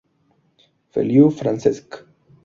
[0.95, 2.01] Feliu, Francesc.